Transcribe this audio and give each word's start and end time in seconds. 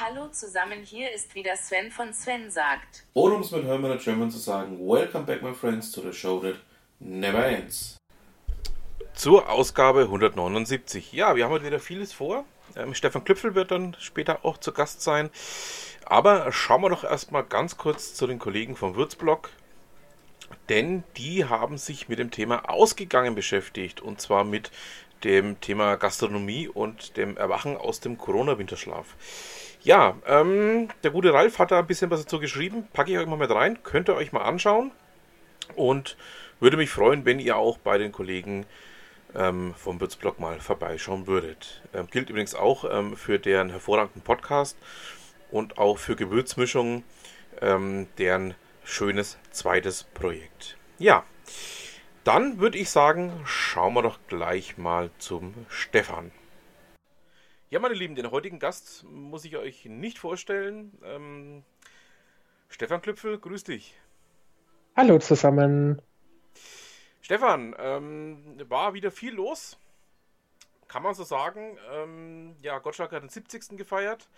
Hallo 0.00 0.28
zusammen, 0.28 0.84
hier 0.84 1.10
ist 1.12 1.34
wieder 1.34 1.56
Sven 1.56 1.90
von 1.90 2.12
Sven 2.12 2.52
sagt. 2.52 3.04
Oder 3.14 3.34
um 3.34 3.40
es 3.40 3.50
mit 3.50 3.64
Hermann 3.64 3.98
German 3.98 4.30
zu 4.30 4.38
sagen, 4.38 4.78
Welcome 4.78 5.24
back 5.24 5.42
my 5.42 5.52
friends 5.52 5.90
to 5.90 6.00
the 6.00 6.12
show 6.12 6.38
that 6.38 6.54
never 7.00 7.44
ends. 7.44 7.96
Zur 9.14 9.50
Ausgabe 9.50 10.02
179. 10.02 11.12
Ja, 11.12 11.34
wir 11.34 11.42
haben 11.42 11.50
heute 11.50 11.64
wieder 11.64 11.80
vieles 11.80 12.12
vor. 12.12 12.44
Ähm, 12.76 12.94
Stefan 12.94 13.24
Klüpfel 13.24 13.56
wird 13.56 13.72
dann 13.72 13.96
später 13.98 14.44
auch 14.44 14.58
zu 14.58 14.70
Gast 14.70 15.02
sein. 15.02 15.30
Aber 16.06 16.52
schauen 16.52 16.82
wir 16.82 16.90
doch 16.90 17.02
erstmal 17.02 17.42
ganz 17.42 17.76
kurz 17.76 18.14
zu 18.14 18.28
den 18.28 18.38
Kollegen 18.38 18.76
vom 18.76 18.94
Würzblog. 18.94 19.50
Denn 20.68 21.02
die 21.16 21.46
haben 21.46 21.76
sich 21.76 22.08
mit 22.08 22.20
dem 22.20 22.30
Thema 22.30 22.70
Ausgegangen 22.70 23.34
beschäftigt. 23.34 24.00
Und 24.00 24.20
zwar 24.20 24.44
mit 24.44 24.70
dem 25.24 25.60
Thema 25.60 25.96
Gastronomie 25.96 26.68
und 26.68 27.16
dem 27.16 27.36
Erwachen 27.36 27.76
aus 27.76 28.00
dem 28.00 28.18
Corona-Winterschlaf. 28.18 29.06
Ja, 29.82 30.16
ähm, 30.26 30.88
der 31.02 31.10
gute 31.10 31.32
Ralf 31.32 31.58
hat 31.58 31.70
da 31.70 31.78
ein 31.78 31.86
bisschen 31.86 32.10
was 32.10 32.22
dazu 32.22 32.40
geschrieben. 32.40 32.88
Packe 32.92 33.12
ich 33.12 33.18
euch 33.18 33.26
mal 33.26 33.36
mit 33.36 33.50
rein. 33.50 33.82
Könnt 33.82 34.08
ihr 34.08 34.16
euch 34.16 34.32
mal 34.32 34.42
anschauen. 34.42 34.90
Und 35.76 36.16
würde 36.60 36.76
mich 36.76 36.90
freuen, 36.90 37.24
wenn 37.24 37.40
ihr 37.40 37.56
auch 37.56 37.78
bei 37.78 37.98
den 37.98 38.12
Kollegen 38.12 38.66
ähm, 39.34 39.74
vom 39.76 40.00
Würzblog 40.00 40.40
mal 40.40 40.60
vorbeischauen 40.60 41.26
würdet. 41.26 41.82
Ähm, 41.94 42.08
gilt 42.10 42.30
übrigens 42.30 42.54
auch 42.54 42.84
ähm, 42.90 43.16
für 43.16 43.38
deren 43.38 43.70
hervorragenden 43.70 44.22
Podcast 44.22 44.76
und 45.50 45.78
auch 45.78 45.98
für 45.98 46.16
Gewürzmischungen, 46.16 47.04
ähm, 47.60 48.08
deren 48.18 48.54
schönes 48.84 49.38
zweites 49.50 50.04
Projekt. 50.04 50.76
Ja, 50.98 51.24
dann 52.28 52.58
würde 52.58 52.76
ich 52.76 52.90
sagen, 52.90 53.32
schauen 53.46 53.94
wir 53.94 54.02
doch 54.02 54.18
gleich 54.28 54.76
mal 54.76 55.08
zum 55.16 55.54
Stefan. 55.70 56.30
Ja, 57.70 57.78
meine 57.78 57.94
Lieben, 57.94 58.16
den 58.16 58.30
heutigen 58.30 58.58
Gast 58.58 59.02
muss 59.04 59.46
ich 59.46 59.56
euch 59.56 59.86
nicht 59.86 60.18
vorstellen. 60.18 60.92
Ähm, 61.02 61.64
Stefan 62.68 63.00
Klüpfel, 63.00 63.38
grüß 63.38 63.64
dich. 63.64 63.94
Hallo 64.94 65.18
zusammen. 65.18 66.02
Stefan, 67.22 67.74
ähm, 67.78 68.60
war 68.68 68.92
wieder 68.92 69.10
viel 69.10 69.32
los. 69.32 69.78
Kann 70.86 71.02
man 71.02 71.14
so 71.14 71.24
sagen. 71.24 71.78
Ähm, 71.90 72.56
ja, 72.60 72.78
Gottschalk 72.78 73.12
hat 73.12 73.22
den 73.22 73.30
70. 73.30 73.78
gefeiert. 73.78 74.28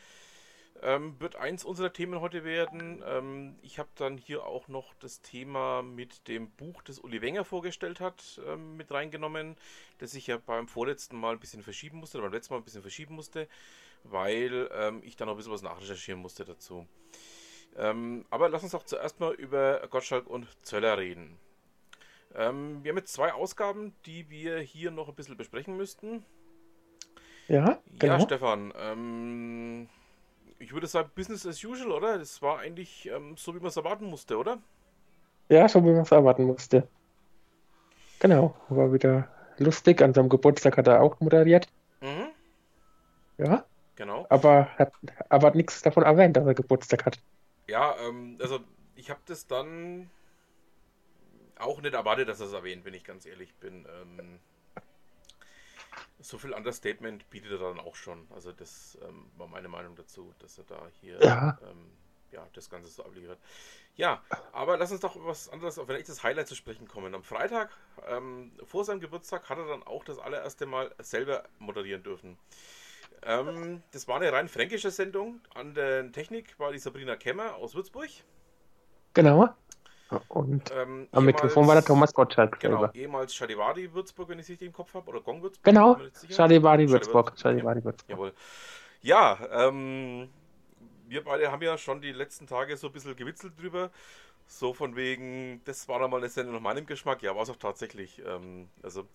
Ähm, 0.83 1.21
wird 1.21 1.37
eins 1.37 1.65
unserer 1.65 1.93
Themen 1.93 2.21
heute 2.21 2.43
werden. 2.43 3.03
Ähm, 3.07 3.59
ich 3.61 3.79
habe 3.79 3.91
dann 3.97 4.17
hier 4.17 4.47
auch 4.47 4.69
noch 4.69 4.95
das 4.95 5.21
Thema 5.21 5.83
mit 5.83 6.27
dem 6.27 6.51
Buch, 6.51 6.81
das 6.83 6.99
Uli 6.99 7.21
Wenger 7.21 7.45
vorgestellt 7.45 8.01
hat, 8.01 8.41
ähm, 8.47 8.77
mit 8.77 8.91
reingenommen, 8.91 9.57
das 9.99 10.15
ich 10.15 10.27
ja 10.27 10.39
beim 10.39 10.69
vorletzten 10.69 11.21
Mal 11.21 11.35
ein 11.35 11.41
bisschen 11.41 11.63
verschieben 11.63 11.99
musste, 11.99 12.17
oder 12.17 12.29
beim 12.29 12.35
letzten 12.35 12.55
Mal 12.55 12.61
ein 12.61 12.65
bisschen 12.65 12.81
verschieben 12.81 13.15
musste, 13.15 13.47
weil 14.05 14.71
ähm, 14.73 15.03
ich 15.05 15.17
dann 15.17 15.27
noch 15.27 15.35
ein 15.35 15.37
bisschen 15.37 15.53
was 15.53 15.63
nachrecherchieren 15.63 16.21
musste 16.21 16.47
dazu. 16.47 16.87
Ähm, 17.77 18.25
aber 18.31 18.49
lass 18.49 18.63
uns 18.63 18.73
doch 18.73 18.85
zuerst 18.85 19.21
mal 19.21 19.35
über 19.35 19.87
Gottschalk 19.91 20.27
und 20.27 20.49
Zöller 20.65 20.97
reden. 20.97 21.39
Ähm, 22.35 22.83
wir 22.83 22.91
haben 22.91 22.99
jetzt 22.99 23.13
zwei 23.13 23.35
Ausgaben, 23.35 23.95
die 24.07 24.31
wir 24.31 24.59
hier 24.61 24.91
noch 24.91 25.09
ein 25.09 25.15
bisschen 25.15 25.37
besprechen 25.37 25.77
müssten. 25.77 26.25
Ja, 27.49 27.83
genau. 27.99 28.15
Ja, 28.15 28.21
Stefan, 28.21 28.73
ich 30.61 30.73
würde 30.73 30.87
sagen, 30.87 31.11
Business 31.15 31.47
as 31.47 31.65
usual, 31.65 31.91
oder? 31.91 32.19
Das 32.19 32.41
war 32.43 32.61
eigentlich 32.61 33.07
ähm, 33.07 33.37
so, 33.37 33.55
wie 33.55 33.59
man 33.59 33.69
es 33.69 33.77
erwarten 33.77 34.07
musste, 34.07 34.37
oder? 34.37 34.59
Ja, 35.49 35.69
so 35.69 35.83
wie 35.83 35.91
man 35.91 36.03
es 36.03 36.13
erwarten 36.13 36.45
musste. 36.45 36.87
Genau, 38.21 38.55
war 38.69 38.93
wieder 38.93 39.29
lustig. 39.57 40.03
An 40.03 40.15
seinem 40.15 40.29
Geburtstag 40.29 40.77
hat 40.77 40.87
er 40.87 41.03
auch 41.03 41.19
moderiert. 41.21 41.67
Mhm. 42.01 42.29
Ja. 43.39 43.65
Genau. 43.97 44.27
Aber 44.29 44.69
hat, 44.79 44.93
aber 45.29 45.49
hat 45.49 45.55
nichts 45.55 45.83
davon 45.83 46.05
erwähnt, 46.05 46.37
dass 46.37 46.47
er 46.47 46.55
Geburtstag 46.55 47.07
hat. 47.07 47.19
Ja, 47.67 47.97
ähm, 48.07 48.39
also 48.41 48.61
ich 48.95 49.11
habe 49.11 49.21
das 49.27 49.47
dann 49.47 50.11
auch 51.59 51.81
nicht 51.81 51.95
erwartet, 51.95 52.29
dass 52.29 52.41
er 52.41 52.47
es 52.47 52.53
erwähnt, 52.53 52.85
wenn 52.85 52.95
ich 52.95 53.05
ganz 53.05 53.27
ehrlich 53.27 53.55
bin. 53.55 53.87
Ähm, 54.19 54.39
so 56.21 56.39
viel 56.39 56.53
Understatement 56.53 57.29
bietet 57.31 57.53
er 57.53 57.59
dann 57.59 57.81
auch 57.81 57.97
schon. 57.97 58.27
Also 58.31 58.53
das 58.53 58.99
ähm, 59.03 59.31
war 59.37 59.47
meine 59.47 59.69
Meinung 59.69 59.97
dazu, 59.97 60.33
dass 60.39 60.59
er 60.59 60.65
da 60.65 60.87
hier 61.01 61.19
ja. 61.23 61.59
Ähm, 61.63 61.91
ja, 62.33 62.47
das 62.53 62.71
Ganze 62.71 62.89
so 62.89 63.05
abliefert. 63.05 63.39
Ja, 63.97 64.23
aber 64.53 64.77
lass 64.77 64.93
uns 64.93 65.01
doch 65.01 65.17
was 65.27 65.49
anderes 65.49 65.79
auf 65.79 65.89
ein 65.89 65.97
echtes 65.97 66.23
Highlight 66.23 66.49
zu 66.49 66.55
sprechen 66.55 66.87
kommen. 66.87 67.15
Am 67.15 67.25
Freitag, 67.25 67.71
ähm, 68.09 68.53
vor 68.65 68.85
seinem 68.85 69.01
Geburtstag, 69.01 69.49
hat 69.49 69.59
er 69.59 69.67
dann 69.67 69.83
auch 69.83 70.05
das 70.05 70.19
allererste 70.19 70.67
Mal 70.67 70.95
selber 70.99 71.45
moderieren 71.59 72.03
dürfen. 72.03 72.39
Ähm, 73.23 73.83
das 73.93 74.09
war 74.09 74.17
eine 74.17 74.33
rein 74.33 74.49
fränkische 74.49 74.91
Sendung. 74.91 75.41
An 75.55 75.75
der 75.75 76.11
Technik 76.13 76.59
war 76.59 76.73
die 76.73 76.79
Sabrina 76.79 77.17
Kemmer 77.17 77.57
aus 77.57 77.75
Würzburg. 77.75 78.09
Genau. 79.15 79.55
Und 80.29 80.73
ähm, 80.77 81.09
am 81.13 81.25
Mikrofon 81.25 81.67
war 81.67 81.75
der 81.75 81.85
Thomas 81.85 82.13
Gottschalk. 82.13 82.59
Genau, 82.61 82.79
selber. 82.79 82.95
ehemals 82.95 83.35
Charivari 83.35 83.93
Würzburg, 83.93 84.29
wenn 84.29 84.39
ich 84.39 84.45
es 84.45 84.51
richtig 84.51 84.67
im 84.67 84.73
Kopf 84.73 84.95
habe, 84.95 85.09
oder 85.09 85.21
Gong 85.21 85.43
Würzburg. 85.43 85.65
Genau, 85.65 85.97
Charivari 86.29 86.89
Würzburg. 86.89 87.33
Charivari 87.37 87.85
Würzburg. 87.85 88.09
Jawohl. 88.09 88.33
Ja, 89.03 89.39
ähm, 89.53 90.29
wir 91.09 91.25
beide 91.25 91.51
haben 91.51 91.63
ja 91.63 91.79
schon 91.79 92.01
die 92.01 92.13
letzten 92.13 92.47
Tage 92.47 92.77
so 92.77 92.89
ein 92.89 92.93
bisschen 92.93 93.17
gewitzelt 93.17 93.61
drüber. 93.61 93.91
So 94.47 94.75
von 94.75 94.97
wegen, 94.97 95.61
das 95.65 95.89
war 95.89 96.01
dann 96.01 96.11
mal 96.11 96.19
eine 96.19 96.29
Sendung 96.29 96.55
nach 96.55 96.63
meinem 96.63 96.87
Geschmack. 96.87 97.23
Ja, 97.23 97.37
war 97.37 97.43
es 97.43 97.51
auch 97.51 97.57
tatsächlich. 97.57 98.21
Ähm, 98.27 98.69
also, 98.83 99.07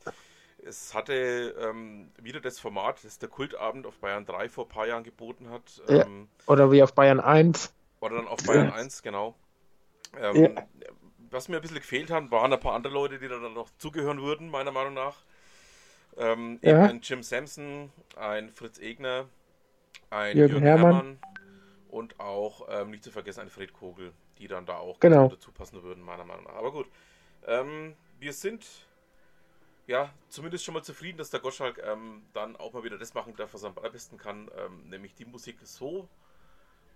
es 0.64 0.94
hatte 0.94 1.56
ähm, 1.60 2.10
wieder 2.22 2.40
das 2.40 2.60
Format, 2.60 3.04
das 3.04 3.20
der 3.20 3.30
Kultabend 3.30 3.86
auf 3.86 3.98
Bayern 4.00 4.26
3 4.26 4.50
vor 4.50 4.66
ein 4.66 4.70
paar 4.70 4.88
Jahren 4.88 5.04
geboten 5.04 5.50
hat. 5.50 5.82
Ja, 5.90 6.06
ähm, 6.06 6.30
oder 6.48 6.72
wie 6.72 6.82
auf 6.82 6.94
Bayern 6.94 7.20
1. 7.20 7.74
Oder 8.00 8.16
dann 8.16 8.28
auf 8.28 8.44
Bayern 8.46 8.72
1, 8.72 9.02
genau. 9.02 9.36
Ähm, 10.20 10.56
ja. 10.56 10.68
Was 11.32 11.50
mir 11.50 11.58
ein 11.58 11.62
bisschen 11.62 11.78
gefehlt 11.78 12.12
hat, 12.12 12.32
waren 12.32 12.54
ein 12.54 12.60
paar 12.60 12.74
andere 12.74 12.94
Leute, 12.94 13.20
die 13.20 13.28
da 13.28 13.40
dann 13.40 13.54
noch 13.54 13.70
zugehören 13.78 14.22
würden, 14.22 14.50
meiner 14.50 14.72
Meinung 14.72 14.94
nach. 14.94 15.18
Ähm, 16.18 16.60
ja. 16.62 16.84
Ein 16.84 17.02
Jim 17.02 17.24
Sampson, 17.24 17.92
ein 18.16 18.50
Fritz 18.50 18.80
Egner, 18.80 19.26
ein 20.10 20.38
Jürgen, 20.38 20.54
Jürgen 20.54 20.66
Hermann. 20.66 20.94
Hermann. 20.94 21.20
und 21.90 22.20
auch, 22.20 22.68
ähm, 22.70 22.92
nicht 22.92 23.04
zu 23.04 23.12
vergessen, 23.12 23.42
ein 23.42 23.50
Fred 23.50 23.74
Kogel, 23.74 24.14
die 24.38 24.48
dann 24.48 24.66
da 24.66 24.78
auch 24.78 25.00
genau. 25.00 25.28
dazu 25.28 25.52
passen 25.52 25.84
würden, 25.84 26.04
meiner 26.04 26.24
Meinung 26.24 26.46
nach. 26.46 26.56
Aber 26.56 26.72
gut, 26.72 26.88
ähm, 27.48 27.96
wir 28.20 28.32
sind 28.32 28.66
ja 29.88 30.10
zumindest 30.30 30.64
schon 30.64 30.74
mal 30.74 30.84
zufrieden, 30.84 31.18
dass 31.18 31.30
der 31.30 31.40
Gottschalk 31.40 31.82
ähm, 31.86 32.24
dann 32.34 32.56
auch 32.56 32.74
mal 32.74 32.84
wieder 32.84 32.98
das 32.98 33.14
machen 33.14 33.36
darf, 33.36 33.54
was 33.54 33.64
er 33.64 33.70
am 33.70 33.78
allerbesten 33.78 34.18
kann, 34.18 34.50
ähm, 34.58 34.90
nämlich 34.90 35.14
die 35.16 35.26
Musik 35.26 35.58
so 35.64 36.08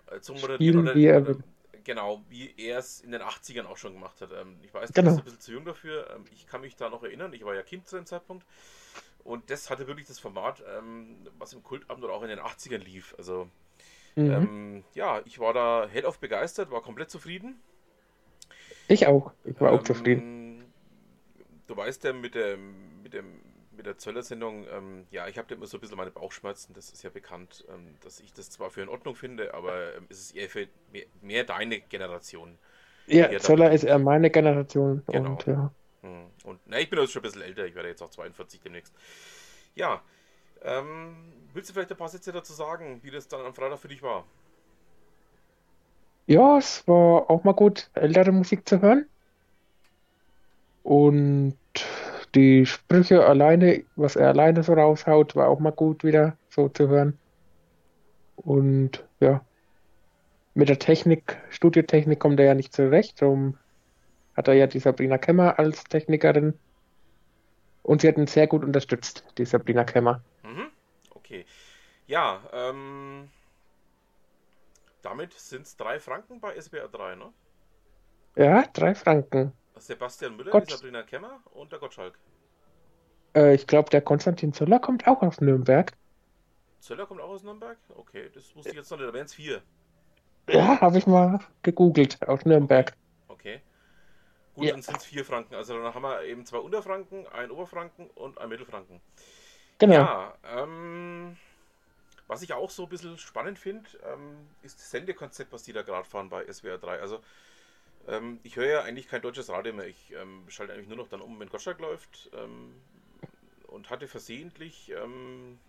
äh, 0.10 0.20
zu 0.20 0.34
moderieren. 0.34 0.88
Oder, 0.88 1.30
oder, 1.32 1.38
Genau, 1.84 2.24
wie 2.30 2.54
er 2.58 2.80
es 2.80 3.02
in 3.02 3.12
den 3.12 3.22
80ern 3.22 3.66
auch 3.66 3.78
schon 3.78 3.94
gemacht 3.94 4.22
hat. 4.22 4.32
Ähm, 4.32 4.58
ich 4.64 4.74
weiß, 4.74 4.94
genau. 4.94 5.12
du 5.12 5.16
bist 5.16 5.20
ein 5.20 5.26
bisschen 5.26 5.40
zu 5.42 5.52
jung 5.54 5.66
dafür. 5.66 6.10
Ähm, 6.16 6.26
ich 6.32 6.48
kann 6.48 6.62
mich 6.62 6.76
da 6.76 6.90
noch 6.90 7.04
erinnern. 7.04 7.34
Ich 7.34 7.44
war 7.44 7.56
ja 7.56 7.62
Kind 7.62 7.88
zu 7.88 7.96
dem 7.96 8.06
Zeitpunkt. 8.06 8.46
Und 9.24 9.50
das 9.50 9.70
hatte 9.70 9.88
wirklich 9.88 10.08
das 10.08 10.20
Format, 10.20 10.64
ähm, 10.78 11.18
was 11.38 11.54
im 11.54 11.64
Kultabend 11.64 12.04
oder 12.04 12.14
auch 12.14 12.24
in 12.24 12.30
den 12.30 12.40
80ern 12.40 12.78
lief. 12.78 13.16
Also, 13.18 13.50
mhm. 14.16 14.32
ähm, 14.32 14.84
ja, 14.94 15.22
ich 15.26 15.40
war 15.40 15.54
da 15.54 15.88
of 16.08 16.20
begeistert, 16.20 16.72
war 16.72 16.82
komplett 16.82 17.12
zufrieden. 17.12 17.60
Ich 18.88 19.06
auch. 19.06 19.32
Ich 19.44 19.60
war 19.62 19.72
auch 19.72 19.80
ähm, 19.80 19.86
zufrieden. 19.86 20.74
Du 21.68 21.78
weißt 21.78 22.04
ja, 22.04 22.14
mit 22.14 22.34
dem, 22.34 23.04
mit 23.04 23.14
dem 23.14 23.40
mit 23.80 23.86
der 23.86 23.98
Zöller-Sendung, 23.98 24.66
ähm, 24.76 25.08
ja, 25.10 25.28
ich 25.30 25.38
habe 25.38 25.48
da 25.48 25.56
immer 25.56 25.66
so 25.66 25.78
ein 25.78 25.80
bisschen 25.80 25.96
meine 25.96 26.12
Bauchschmerzen, 26.12 26.74
das 26.74 26.90
ist 26.90 27.02
ja 27.02 27.10
bekannt, 27.10 27.64
ähm, 27.74 27.96
dass 28.04 28.20
ich 28.20 28.34
das 28.34 28.50
zwar 28.50 28.70
für 28.70 28.82
in 28.82 28.90
Ordnung 28.90 29.16
finde, 29.16 29.54
aber 29.54 29.96
ähm, 29.96 30.06
es 30.10 30.20
ist 30.20 30.36
eher 30.36 30.50
für 30.50 30.68
mehr, 30.92 31.06
mehr 31.22 31.46
deine 31.46 31.80
Generation. 31.80 32.58
Ja, 33.08 33.40
Zöller 33.40 33.72
ist 33.72 33.86
eher 33.86 33.98
meine 33.98 34.30
Generation. 34.30 35.02
Genau. 35.08 35.30
Und, 35.32 35.46
ja. 35.46 35.72
Hm. 36.02 36.26
und 36.44 36.60
na, 36.66 36.80
ich 36.80 36.90
bin 36.90 37.00
also 37.00 37.10
schon 37.10 37.22
ein 37.22 37.24
bisschen 37.24 37.42
älter, 37.42 37.66
ich 37.66 37.74
werde 37.74 37.88
jetzt 37.88 38.02
auch 38.02 38.10
42 38.10 38.60
demnächst. 38.60 38.94
Ja, 39.76 40.02
ähm, 40.62 41.16
willst 41.54 41.70
du 41.70 41.74
vielleicht 41.74 41.92
ein 41.92 41.98
paar 41.98 42.10
Sätze 42.10 42.34
dazu 42.34 42.52
sagen, 42.52 43.00
wie 43.02 43.12
das 43.12 43.30
dann 43.30 43.46
am 43.46 43.54
Freitag 43.54 43.80
für 43.80 43.88
dich 43.88 44.04
war? 44.04 44.26
Ja, 46.28 46.58
es 46.58 46.86
war 46.86 47.30
auch 47.30 47.46
mal 47.46 47.54
gut, 47.54 47.90
ältere 47.94 48.34
Musik 48.34 48.68
zu 48.68 48.82
hören. 48.82 49.06
Und 50.84 51.56
die 52.36 52.66
Sprüche 52.66 53.26
alleine, 53.26 53.84
was 53.96 54.16
er 54.16 54.30
alleine 54.30 54.64
so 54.64 54.74
raushaut, 54.74 55.36
war 55.36 55.50
auch 55.50 55.60
mal 55.60 55.72
gut 55.72 56.04
wieder 56.04 56.38
so 56.50 56.70
zu 56.70 56.88
hören. 56.88 57.18
Und 58.36 59.06
ja, 59.20 59.44
mit 60.54 60.70
der 60.70 60.80
Technik, 60.80 61.38
Studiotechnik 61.50 62.20
kommt 62.20 62.40
er 62.40 62.48
ja 62.48 62.54
nicht 62.54 62.74
zurecht. 62.74 63.22
Darum 63.22 63.58
hat 64.36 64.48
er 64.48 64.54
ja 64.54 64.68
die 64.68 64.80
Sabrina 64.80 65.18
Kemmer 65.18 65.60
als 65.60 65.84
Technikerin. 65.84 66.58
Und 67.84 68.02
sie 68.02 68.08
hat 68.08 68.18
ihn 68.18 68.28
sehr 68.28 68.48
gut 68.48 68.64
unterstützt, 68.64 69.24
die 69.38 69.46
Sabrina 69.46 69.84
Kemmer. 69.84 70.22
Mhm. 70.44 70.68
Okay. 71.16 71.46
Ja, 72.08 72.42
ähm, 72.54 73.30
damit 75.02 75.34
sind 75.34 75.66
es 75.66 75.78
drei 75.78 76.00
Franken 76.00 76.40
bei 76.40 76.56
SBR 76.56 76.88
3, 76.88 77.16
ne? 77.16 77.34
Ja, 78.36 78.64
drei 78.74 78.96
Franken. 78.96 79.54
Sebastian 79.80 80.36
Müller, 80.36 80.52
Gott. 80.52 80.70
Sabrina 80.70 81.04
Kemmer 81.04 81.40
und 81.54 81.72
der 81.72 81.80
Gottschalk. 81.80 82.18
Äh, 83.36 83.56
ich 83.56 83.68
glaube, 83.68 83.90
der 83.90 84.02
Konstantin 84.02 84.54
Zoller 84.54 84.80
kommt 84.80 85.08
auch 85.08 85.22
aus 85.22 85.40
Nürnberg. 85.42 85.94
Zöller 86.80 87.06
kommt 87.06 87.22
auch 87.22 87.30
aus 87.30 87.44
Nürnberg? 87.44 87.78
Okay, 87.96 88.30
das 88.34 88.56
wusste 88.56 88.70
ich 88.70 88.76
jetzt 88.78 88.90
noch 88.90 88.98
nicht. 88.98 89.10
Da 89.10 89.14
wären 89.14 89.26
es 89.26 89.34
vier. 89.34 89.62
Ja, 90.50 90.80
habe 90.82 90.98
ich 90.98 91.06
mal 91.06 91.40
gegoogelt 91.62 92.28
aus 92.28 92.46
Nürnberg. 92.46 92.94
Okay. 93.28 93.62
Gut, 94.56 94.66
Ja. 94.66 94.72
dann 94.72 94.82
sind 94.82 94.98
es 94.98 95.06
vier 95.06 95.24
Franken. 95.26 95.56
Also 95.56 95.80
dann 95.82 95.94
haben 95.94 96.02
wir 96.02 96.24
eben 96.24 96.46
zwei 96.46 96.58
Unterfranken, 96.58 97.28
einen 97.28 97.52
Oberfranken 97.52 98.10
und 98.12 98.38
einen 98.40 98.50
Mittelfranken. 98.50 99.02
Genau. 99.78 99.94
Ja, 99.96 100.34
ähm, 100.44 101.38
was 102.28 102.42
ich 102.42 102.54
auch 102.54 102.70
so 102.70 102.84
ein 102.84 102.90
bisschen 102.90 103.18
spannend 103.18 103.60
finde, 103.60 103.90
ähm, 104.12 104.48
ist 104.64 104.80
das 104.80 104.90
Sendekonzept, 104.90 105.52
was 105.52 105.64
die 105.64 105.74
da 105.74 105.82
gerade 105.84 106.08
fahren 106.08 106.30
bei 106.30 106.46
SWR 106.52 106.78
3. 106.78 107.00
Also, 107.00 107.20
ähm, 108.08 108.40
ich 108.44 108.56
höre 108.56 108.68
ja 108.68 108.82
eigentlich 108.84 109.08
kein 109.08 109.22
deutsches 109.22 109.50
Radio 109.50 109.74
mehr. 109.74 109.88
Ich 109.88 110.12
ähm, 110.14 110.44
schalte 110.48 110.74
eigentlich 110.74 110.88
nur 110.88 110.98
noch 110.98 111.10
dann 111.10 111.22
um, 111.22 111.40
wenn 111.40 111.50
Gottschalk 111.50 111.80
läuft. 111.80 112.30
Ähm, 112.34 112.74
und 113.68 113.90
hatte 113.90 114.08
versehentlich 114.08 114.92
ähm, 114.92 115.60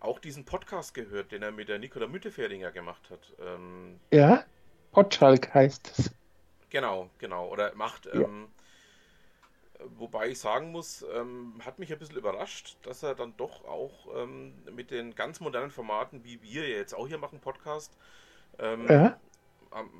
auch 0.00 0.18
diesen 0.18 0.44
Podcast 0.44 0.94
gehört, 0.94 1.32
den 1.32 1.42
er 1.42 1.50
mit 1.50 1.68
der 1.68 1.78
Nicola 1.78 2.06
Münteferinger 2.06 2.70
gemacht 2.70 3.10
hat. 3.10 3.32
Ähm, 3.40 4.00
Ja, 4.10 4.44
Potschalk 4.92 5.52
heißt 5.52 5.98
es. 5.98 6.10
Genau, 6.70 7.10
genau. 7.18 7.48
Oder 7.48 7.74
macht. 7.74 8.06
Ja. 8.06 8.12
Ähm, 8.12 8.48
wobei 9.98 10.28
ich 10.28 10.38
sagen 10.38 10.70
muss, 10.72 11.04
ähm, 11.14 11.60
hat 11.64 11.78
mich 11.78 11.92
ein 11.92 11.98
bisschen 11.98 12.16
überrascht, 12.16 12.76
dass 12.82 13.02
er 13.02 13.14
dann 13.14 13.36
doch 13.36 13.64
auch 13.64 14.08
ähm, 14.16 14.54
mit 14.74 14.90
den 14.90 15.14
ganz 15.14 15.40
modernen 15.40 15.70
Formaten, 15.70 16.24
wie 16.24 16.42
wir 16.42 16.68
jetzt 16.68 16.94
auch 16.94 17.06
hier 17.06 17.18
machen, 17.18 17.38
Podcast, 17.40 17.96
ähm, 18.58 18.86
Ja. 18.88 19.20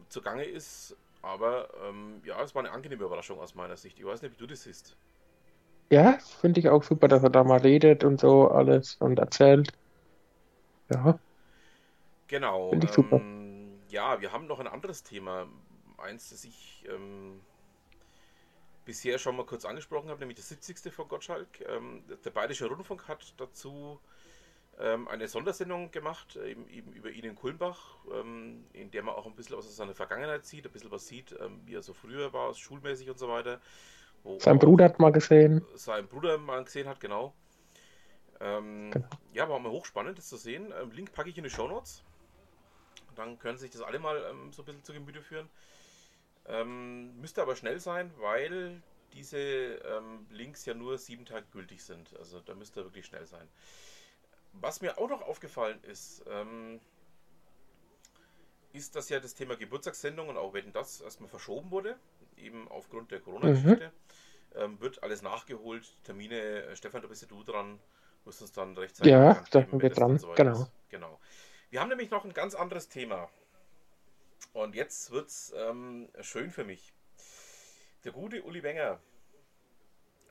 zugange 0.09 0.45
ist. 0.45 0.97
Aber 1.23 1.69
ähm, 1.85 2.23
ja, 2.25 2.43
es 2.43 2.55
war 2.55 2.63
eine 2.65 2.73
angenehme 2.73 3.05
Überraschung 3.05 3.39
aus 3.41 3.55
meiner 3.55 3.77
Sicht. 3.77 3.99
Ich 3.99 4.05
weiß 4.05 4.23
nicht, 4.23 4.35
wie 4.35 4.39
du 4.39 4.47
das 4.47 4.63
siehst. 4.63 4.97
Ja, 5.91 6.19
finde 6.41 6.61
ich 6.61 6.69
auch 6.69 6.83
super, 6.83 7.09
dass 7.09 7.23
er 7.23 7.31
da 7.31 7.45
mal 7.45 7.61
redet 7.61 8.05
und 8.05 8.21
so 8.21 8.49
alles 8.49 8.97
und 9.01 9.19
erzählt. 9.19 9.73
Ja, 10.91 11.19
Genau. 12.29 12.71
Finde 12.71 12.87
ich 12.87 12.93
super. 12.93 13.17
Ähm, 13.17 13.81
ja, 13.89 14.21
wir 14.21 14.33
haben 14.33 14.47
noch 14.47 14.61
ein 14.61 14.67
anderes 14.69 15.03
Thema. 15.03 15.49
Eins, 15.97 16.31
das 16.31 16.45
ich 16.45 16.85
ähm, 16.89 17.41
bisher 18.85 19.19
schon 19.19 19.37
mal 19.37 19.47
kurz 19.47 19.65
angesprochen 19.65 20.09
habe, 20.09 20.21
nämlich 20.21 20.37
das 20.37 20.49
70. 20.49 20.91
von 20.93 21.09
Gottschalk. 21.09 21.61
Ähm, 21.67 22.05
der 22.25 22.31
Bayerische 22.31 22.67
Rundfunk 22.67 23.09
hat 23.09 23.35
dazu 23.39 23.99
eine 24.81 25.27
Sondersendung 25.27 25.91
gemacht, 25.91 26.37
eben, 26.37 26.69
eben 26.69 26.93
über 26.93 27.11
ihn 27.11 27.25
in 27.25 27.35
Kulmbach, 27.35 27.97
ähm, 28.13 28.65
in 28.73 28.91
der 28.93 29.03
man 29.03 29.17
auch 29.17 29.27
ein 29.27 29.35
bisschen 29.35 29.57
was 29.57 29.67
aus 29.67 29.75
seiner 29.75 29.95
Vergangenheit 29.95 30.47
sieht, 30.47 30.67
ein 30.67 30.73
bisschen 30.73 30.93
was 30.93 31.09
sieht, 31.09 31.33
ähm, 31.41 31.61
wie 31.65 31.75
er 31.75 31.83
so 31.83 31.95
früher 31.95 32.33
war, 32.33 32.55
schulmäßig 32.55 33.11
und 33.11 33.19
so 33.19 33.29
weiter. 33.29 33.61
Sein 34.39 34.59
Bruder 34.59 34.85
hat 34.85 34.99
mal 35.01 35.11
gesehen. 35.11 35.65
seinen 35.75 36.07
Bruder 36.07 36.39
mal 36.39 36.63
gesehen 36.65 36.89
hat, 36.89 37.01
genau. 37.01 37.35
Ähm, 38.41 38.91
Genau. 38.93 39.09
Ja, 39.33 39.49
war 39.49 39.59
mal 39.59 39.71
hochspannend, 39.73 40.19
das 40.19 40.29
zu 40.29 40.37
sehen. 40.37 40.73
Ähm, 40.81 40.91
Link 40.93 41.13
packe 41.13 41.31
ich 41.31 41.39
in 41.39 41.45
die 41.45 41.51
Shownotes. 41.51 42.03
Dann 43.17 43.39
können 43.39 43.59
sich 43.59 43.71
das 43.71 43.83
alle 43.83 43.99
mal 43.99 44.17
ähm, 44.31 44.53
so 44.53 44.63
ein 44.63 44.67
bisschen 44.67 44.85
zu 44.85 44.93
Gemüte 44.93 45.23
führen. 45.23 45.49
Ähm, 46.47 47.21
müsste 47.21 47.43
aber 47.43 47.57
schnell 47.57 47.81
sein, 47.81 48.13
weil 48.19 48.81
diese 49.13 49.39
ähm, 49.39 50.27
Links 50.31 50.65
ja 50.67 50.75
nur 50.75 50.99
sieben 50.99 51.25
Tage 51.25 51.47
gültig 51.53 51.83
sind. 51.83 52.17
Also 52.19 52.41
da 52.41 52.55
müsste 52.55 52.85
wirklich 52.85 53.07
schnell 53.07 53.27
sein. 53.27 53.49
Was 54.53 54.81
mir 54.81 54.99
auch 54.99 55.09
noch 55.09 55.23
aufgefallen 55.23 55.83
ist, 55.85 56.25
ähm, 56.29 56.81
ist, 58.73 58.97
dass 58.97 59.09
ja 59.09 59.21
das 59.21 59.35
Thema 59.35 59.57
Geburtstagssendung 59.57 60.29
und 60.29 60.37
auch 60.37 60.53
wenn 60.53 60.73
das 60.73 61.01
erstmal 61.01 61.29
verschoben 61.29 61.71
wurde, 61.71 61.99
eben 62.37 62.69
aufgrund 62.69 63.11
der 63.11 63.21
Corona-Geschichte, 63.21 63.93
ähm, 64.55 64.81
wird 64.81 65.03
alles 65.03 65.23
nachgeholt. 65.23 65.95
Termine, 66.05 66.37
äh, 66.65 66.77
Stefan, 66.77 67.03
da 67.03 67.09
bist 67.09 67.23
ja 67.23 67.29
du 67.29 67.43
dran, 67.45 67.79
musst 68.25 68.41
uns 68.43 68.53
dann 68.53 68.77
rechtzeitig 68.77 69.13
Ja, 69.13 69.45
da 69.51 69.61
sind 69.65 69.83
wir 69.83 69.91
dran, 69.91 70.19
soweit 70.19 70.37
genau. 70.37 70.63
ist. 70.63 70.71
genau. 70.89 71.21
Wir 71.71 71.81
haben 71.81 71.89
nämlich 71.89 72.11
noch 72.11 72.25
ein 72.25 72.33
ganz 72.33 72.55
anderes 72.55 72.89
Thema. 72.89 73.29
Und 74.53 74.75
jetzt 74.75 75.11
wird's 75.11 75.53
ähm, 75.57 76.09
schön 76.21 76.51
für 76.51 76.65
mich. 76.65 76.93
Der 78.05 78.13
gute 78.13 78.43
Uli 78.43 78.63
Wenger 78.63 79.01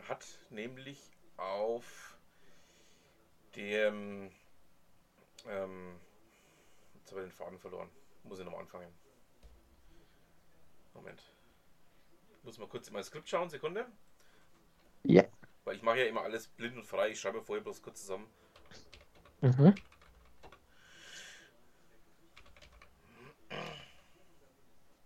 hat 0.08 0.26
nämlich 0.50 1.00
auf 1.36 2.07
dem 3.56 4.32
ähm, 5.48 6.00
jetzt 6.96 7.12
habe 7.12 7.22
ich 7.22 7.28
den 7.28 7.32
Faden 7.32 7.60
verloren. 7.60 7.90
Muss 8.24 8.40
ich 8.40 8.46
nochmal 8.46 8.62
anfangen. 8.62 8.94
Moment. 10.94 11.22
Ich 12.38 12.44
muss 12.44 12.58
mal 12.58 12.68
kurz 12.68 12.88
in 12.88 12.94
mein 12.94 13.04
Skript 13.04 13.30
schauen, 13.30 13.50
Sekunde. 13.50 13.86
Ja. 15.04 15.24
Weil 15.64 15.76
ich 15.76 15.84
mache 15.84 16.00
ja 16.00 16.06
immer 16.06 16.22
alles 16.22 16.48
blind 16.48 16.76
und 16.76 16.86
frei. 16.86 17.10
Ich 17.10 17.20
schreibe 17.20 17.42
vorher 17.42 17.64
bloß 17.64 17.82
kurz 17.82 18.02
zusammen. 18.02 18.28
Mhm. 19.42 19.76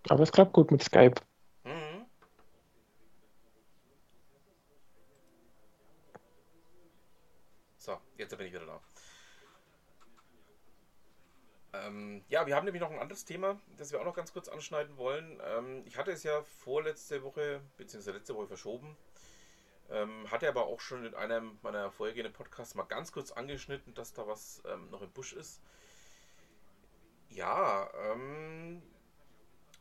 Aber 0.09 0.23
es 0.23 0.31
klappt 0.31 0.53
gut 0.53 0.71
mit 0.71 0.83
Skype. 0.83 1.21
Mhm. 1.63 2.05
So, 7.77 7.99
jetzt 8.17 8.35
bin 8.35 8.47
ich 8.47 8.53
wieder 8.53 8.65
da. 8.65 8.81
Ähm, 11.73 12.23
ja, 12.27 12.40
wir 12.51 12.57
haben 12.57 12.65
nämlich 12.65 12.81
noch 12.81 12.91
ein 12.91 12.99
anderes 12.99 13.23
Thema, 13.23 13.61
das 13.77 13.93
wir 13.93 14.01
auch 14.01 14.03
noch 14.03 14.13
ganz 14.13 14.33
kurz 14.33 14.49
anschneiden 14.49 14.97
wollen. 14.97 15.41
Ähm, 15.41 15.83
ich 15.85 15.95
hatte 15.95 16.11
es 16.11 16.23
ja 16.23 16.43
vorletzte 16.43 17.23
Woche, 17.23 17.61
beziehungsweise 17.77 18.17
letzte 18.17 18.35
Woche 18.35 18.47
verschoben. 18.47 18.97
Ähm, 19.89 20.29
hatte 20.29 20.49
aber 20.49 20.65
auch 20.65 20.81
schon 20.81 21.05
in 21.05 21.15
einem 21.15 21.59
meiner 21.61 21.93
vorhergehenden 21.93 22.33
Podcasts 22.33 22.75
mal 22.75 22.83
ganz 22.83 23.13
kurz 23.13 23.31
angeschnitten, 23.31 23.93
dass 23.93 24.11
da 24.11 24.27
was 24.27 24.61
ähm, 24.65 24.89
noch 24.89 25.01
im 25.01 25.09
Busch 25.13 25.31
ist. 25.31 25.61
Ja, 27.29 27.89
ähm, 28.11 28.81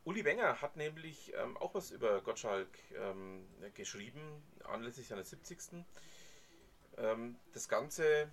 Uli 0.05 0.25
Wenger 0.25 0.63
hat 0.63 0.77
nämlich 0.77 1.33
ähm, 1.35 1.57
auch 1.57 1.75
was 1.75 1.91
über 1.91 2.21
Gottschalk 2.21 2.69
ähm, 2.95 3.49
geschrieben, 3.75 4.45
anlässlich 4.63 5.09
seines 5.09 5.31
70. 5.31 5.85
Ähm, 6.99 7.37
das 7.53 7.69
Ganze 7.69 8.31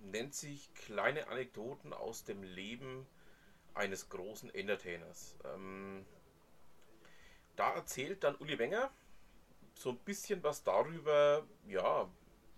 nennt 0.00 0.34
sich 0.34 0.74
Kleine 0.74 1.28
Anekdoten 1.28 1.92
aus 1.92 2.24
dem 2.24 2.42
Leben 2.42 3.06
eines 3.74 4.08
großen 4.08 4.54
Entertainers. 4.54 5.36
Ähm, 5.44 6.04
da 7.56 7.72
erzählt 7.74 8.24
dann 8.24 8.36
Uli 8.36 8.58
Wenger 8.58 8.90
so 9.74 9.90
ein 9.90 9.98
bisschen 9.98 10.42
was 10.42 10.64
darüber, 10.64 11.46
ja, 11.66 12.08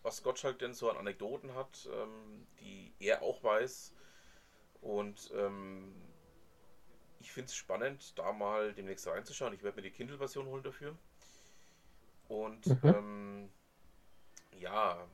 was 0.02 0.22
Gottschalk 0.22 0.58
denn 0.58 0.74
so 0.74 0.90
an 0.90 0.96
Anekdoten 0.98 1.54
hat, 1.54 1.88
ähm, 1.92 2.46
die 2.60 2.94
er 3.00 3.22
auch 3.22 3.42
weiß. 3.44 3.92
Und 4.82 5.32
ähm, 5.36 5.94
ich 7.20 7.32
finde 7.32 7.46
es 7.46 7.54
spannend, 7.54 8.18
da 8.18 8.32
mal 8.32 8.74
demnächst 8.74 9.06
reinzuschauen. 9.06 9.54
Ich 9.54 9.62
werde 9.62 9.76
mir 9.76 9.82
die 9.82 9.90
Kindle-Version 9.90 10.46
holen 10.46 10.62
dafür. 10.62 10.96
Und 12.28 12.66
Mhm. 12.66 12.94
ähm, 12.94 13.50
ja, 14.58 15.06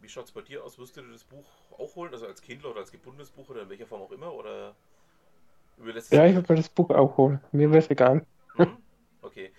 wie 0.00 0.08
schaut 0.08 0.26
es 0.26 0.32
bei 0.32 0.42
dir 0.42 0.64
aus? 0.64 0.78
Wirst 0.78 0.96
du 0.96 1.02
das 1.02 1.24
Buch 1.24 1.46
auch 1.78 1.94
holen? 1.96 2.12
Also 2.12 2.26
als 2.26 2.42
Kindle 2.42 2.70
oder 2.70 2.80
als 2.80 2.92
gebundenes 2.92 3.30
Buch 3.30 3.48
oder 3.50 3.62
in 3.62 3.68
welcher 3.70 3.86
Form 3.86 4.02
auch 4.02 4.12
immer? 4.12 4.32
Oder 4.34 4.76
überlässt 5.78 6.12
Ja, 6.12 6.26
ich 6.26 6.34
würde 6.34 6.52
mir 6.52 6.56
das 6.58 6.68
Buch 6.68 6.90
auch 6.90 7.16
holen. 7.16 7.40
Mir 7.52 7.70
wäre 7.70 7.78
es 7.78 7.90
egal. 7.90 8.24
Hm? 8.56 8.76
Okay. 9.22 9.52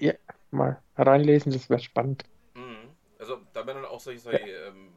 Mal 0.50 0.82
reinlesen, 0.96 1.52
das 1.52 1.70
wäre 1.70 1.80
spannend. 1.80 2.24
Mhm. 2.54 2.90
Also 3.18 3.40
da 3.52 3.66
werden 3.66 3.82
dann 3.82 3.90
auch 3.90 4.00
solche, 4.00 4.20
solche 4.20 4.50
ähm, 4.50 4.92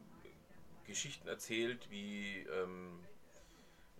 Geschichten 0.86 1.28
erzählt, 1.28 1.90
wie 1.90 2.46
ähm, 2.52 3.00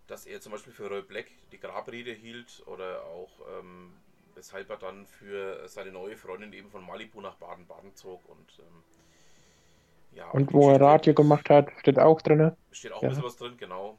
dass 0.07 0.27
er 0.27 0.41
zum 0.41 0.53
Beispiel 0.53 0.73
für 0.73 0.89
Roy 0.89 1.03
Black 1.03 1.27
die 1.53 1.59
Grabrede 1.59 2.13
hielt 2.13 2.63
oder 2.67 3.05
auch 3.05 3.31
ähm, 3.59 3.93
weshalb 4.35 4.71
er 4.71 4.77
dann 4.77 5.07
für 5.07 5.67
seine 5.69 5.91
neue 5.91 6.17
Freundin 6.17 6.53
eben 6.53 6.71
von 6.71 6.85
Malibu 6.85 7.21
nach 7.21 7.37
Baden-Baden 7.37 7.95
zog 7.97 8.29
und 8.29 8.59
ähm, 8.61 8.83
ja, 10.13 10.31
Und 10.31 10.53
wo 10.53 10.71
er 10.71 10.81
Radio 10.81 11.15
gemacht 11.15 11.51
hat, 11.51 11.69
steht 11.81 11.99
auch 11.99 12.21
drin. 12.23 12.53
Steht 12.73 12.93
auch 12.93 13.03
Ja. 13.03 13.09
ein 13.09 13.11
bisschen 13.11 13.25
was 13.25 13.37
drin, 13.37 13.57
genau. 13.57 13.99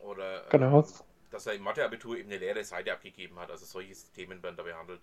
Oder 0.00 0.44
Genau. 0.50 0.84
Dass 1.30 1.46
er 1.46 1.54
im 1.54 1.62
Matheabitur 1.62 2.16
eben 2.16 2.28
eine 2.30 2.38
leere 2.38 2.64
Seite 2.64 2.92
abgegeben 2.92 3.38
hat. 3.38 3.50
Also 3.50 3.66
solche 3.66 3.94
Themen 4.14 4.42
werden 4.42 4.56
da 4.56 4.62
behandelt. 4.62 5.00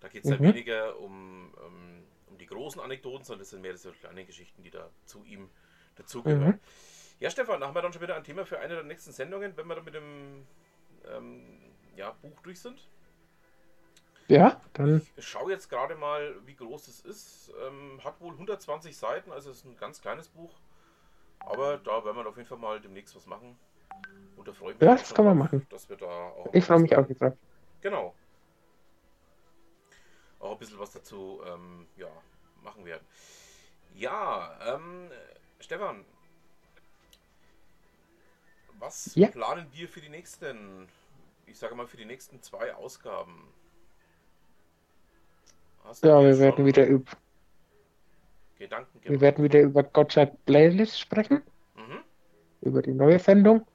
Da 0.00 0.08
geht 0.08 0.24
es 0.24 0.28
dann 0.30 0.40
Mhm. 0.40 0.44
weniger 0.44 0.98
um, 0.98 1.54
ähm, 1.64 2.06
um 2.26 2.38
die 2.38 2.46
großen 2.46 2.80
Anekdoten, 2.80 3.24
sondern 3.24 3.42
es 3.42 3.50
sind 3.50 3.62
mehr 3.62 3.76
so 3.76 3.92
kleine 3.92 4.24
Geschichten, 4.24 4.62
die 4.62 4.70
da 4.70 4.90
zu 5.04 5.24
ihm 5.24 5.50
dazugehören. 5.96 6.54
Mhm. 6.54 6.60
Ja, 7.20 7.30
Stefan, 7.30 7.60
da 7.60 7.66
haben 7.66 7.74
wir 7.74 7.82
dann 7.82 7.92
schon 7.92 8.02
wieder 8.02 8.16
ein 8.16 8.24
Thema 8.24 8.46
für 8.46 8.58
eine 8.60 8.74
der 8.74 8.84
nächsten 8.84 9.12
Sendungen, 9.12 9.56
wenn 9.56 9.66
wir 9.66 9.74
dann 9.76 9.84
mit 9.84 9.94
dem 9.94 10.46
ähm, 11.06 11.76
ja, 11.96 12.12
Buch 12.12 12.40
durch 12.42 12.60
sind. 12.60 12.88
Ja, 14.28 14.60
dann 14.74 15.06
Ich 15.16 15.28
schaue 15.28 15.52
jetzt 15.52 15.68
gerade 15.68 15.94
mal, 15.94 16.34
wie 16.46 16.54
groß 16.56 16.88
es 16.88 17.00
ist. 17.00 17.52
Ähm, 17.66 18.00
hat 18.04 18.20
wohl 18.20 18.32
120 18.32 18.96
Seiten, 18.96 19.32
also 19.32 19.50
es 19.50 19.58
ist 19.58 19.64
ein 19.64 19.76
ganz 19.76 20.00
kleines 20.00 20.28
Buch. 20.28 20.60
Aber 21.40 21.78
da 21.78 22.04
werden 22.04 22.16
wir 22.16 22.26
auf 22.26 22.36
jeden 22.36 22.48
Fall 22.48 22.58
mal 22.58 22.80
demnächst 22.80 23.16
was 23.16 23.26
machen. 23.26 23.58
Und 24.36 24.48
da 24.48 24.52
freue 24.52 24.72
ich 24.72 24.80
mich 24.80 24.88
Ja, 24.88 24.94
das 24.96 25.14
kann 25.14 25.24
man 25.24 25.38
machen. 25.38 25.66
Dass 25.70 25.88
wir 25.88 25.96
da 25.96 26.06
auch 26.06 26.54
ich 26.54 26.64
freue 26.64 26.80
mich 26.80 26.96
auch 26.96 27.06
drauf. 27.06 27.34
Genau. 27.80 28.14
Auch 30.38 30.52
ein 30.52 30.58
bisschen 30.58 30.78
was 30.78 30.92
dazu 30.92 31.40
ähm, 31.46 31.86
ja, 31.96 32.08
machen 32.62 32.84
werden. 32.84 33.04
Ja, 33.94 34.58
ähm, 34.74 35.10
Stefan, 35.58 36.04
was 38.78 39.14
Ja. 39.14 39.28
planen 39.28 39.66
wir 39.72 39.88
für 39.88 40.00
die 40.00 40.08
nächsten, 40.08 40.88
ich 41.46 41.58
sage 41.58 41.74
mal 41.74 41.86
für 41.86 41.98
die 41.98 42.06
nächsten 42.06 42.40
zwei 42.42 42.74
Ausgaben? 42.74 43.52
Hast 45.84 46.02
Ja, 46.04 46.20
wir 46.22 46.38
werden 46.38 46.64
wieder 46.64 46.86
über, 46.86 47.12
Gedanken 48.58 48.94
wir 48.94 49.00
gemacht? 49.02 49.20
werden 49.20 49.44
wieder 49.44 49.60
über 49.60 49.82
Gottschalk 49.82 50.44
Playlist 50.46 50.98
sprechen, 51.00 51.42
Mhm. 51.76 52.04
über 52.62 52.82
die 52.82 52.92
neue 52.92 53.18
Sendung. 53.18 53.66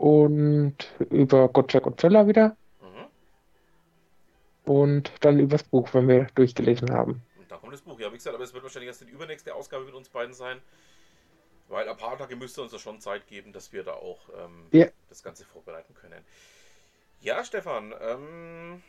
Und 0.00 0.76
über 1.10 1.48
Gottschalk 1.48 1.86
und 1.86 2.00
Zöller 2.00 2.26
wieder 2.26 2.56
Mhm. 2.80 3.06
und 4.64 5.12
dann 5.20 5.38
übers 5.38 5.62
Buch, 5.62 5.92
wenn 5.92 6.08
wir 6.08 6.26
durchgelesen 6.34 6.90
haben. 6.90 7.22
Und 7.38 7.50
da 7.50 7.56
kommt 7.58 7.74
das 7.74 7.82
Buch. 7.82 8.00
Ja, 8.00 8.10
wie 8.10 8.16
gesagt, 8.16 8.34
aber 8.34 8.44
es 8.44 8.54
wird 8.54 8.62
wahrscheinlich 8.62 8.88
erst 8.88 9.02
die 9.02 9.10
übernächste 9.10 9.54
Ausgabe 9.54 9.84
mit 9.84 9.94
uns 9.94 10.08
beiden 10.08 10.32
sein. 10.32 10.58
Weil 11.68 11.86
ein 11.88 11.96
paar 11.98 12.16
Tage 12.16 12.34
müsste 12.34 12.62
uns 12.62 12.72
da 12.72 12.78
schon 12.78 12.98
Zeit 13.00 13.26
geben, 13.26 13.52
dass 13.52 13.72
wir 13.72 13.84
da 13.84 13.92
auch 13.92 14.18
ähm, 14.42 14.66
Ja. 14.72 14.86
das 15.10 15.22
Ganze 15.22 15.44
vorbereiten 15.44 15.94
können. 15.94 16.24
Ja, 17.20 17.44
Stefan, 17.44 17.94
ähm, 18.00 18.82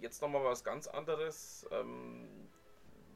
jetzt 0.00 0.22
nochmal 0.22 0.44
was 0.44 0.62
ganz 0.62 0.86
anderes. 0.86 1.66
Ähm, 1.72 2.28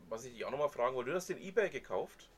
was 0.08 0.24
ich 0.24 0.32
dich 0.32 0.44
auch 0.44 0.50
nochmal 0.50 0.68
fragen 0.68 0.96
wollte. 0.96 1.10
Du 1.10 1.16
hast 1.16 1.28
den 1.28 1.40
Ebay 1.40 1.70
gekauft. 1.70 2.28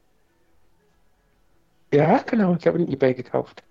Ja, 1.95 2.19
genau, 2.19 2.55
ich 2.57 2.67
habe 2.67 2.79
ein 2.79 2.89
eBay 2.89 3.15
gekauft. 3.15 3.63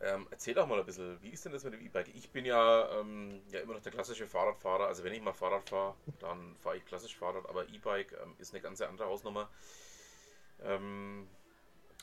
Ähm, 0.00 0.28
erzähl 0.30 0.54
doch 0.54 0.66
mal 0.66 0.78
ein 0.78 0.86
bisschen, 0.86 1.20
wie 1.22 1.30
ist 1.30 1.44
denn 1.44 1.52
das 1.52 1.64
mit 1.64 1.72
dem 1.72 1.80
E-Bike? 1.80 2.14
Ich 2.14 2.30
bin 2.30 2.44
ja, 2.44 2.88
ähm, 3.00 3.42
ja 3.50 3.60
immer 3.60 3.74
noch 3.74 3.82
der 3.82 3.90
klassische 3.90 4.28
Fahrradfahrer. 4.28 4.86
Also 4.86 5.02
wenn 5.02 5.12
ich 5.12 5.20
mal 5.20 5.32
Fahrrad 5.32 5.68
fahre, 5.68 5.94
dann 6.20 6.54
fahre 6.60 6.76
ich 6.76 6.84
klassisch 6.84 7.16
Fahrrad, 7.16 7.48
aber 7.48 7.68
E-Bike 7.68 8.16
ähm, 8.22 8.34
ist 8.38 8.54
eine 8.54 8.62
ganz 8.62 8.80
andere 8.80 9.08
Hausnummer. 9.08 9.48
Ähm, 10.62 11.28